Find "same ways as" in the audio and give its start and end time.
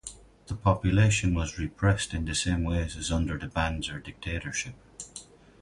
2.33-3.11